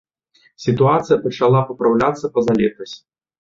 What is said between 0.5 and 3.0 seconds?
Сітуацыя пачала папраўляцца пазалетась.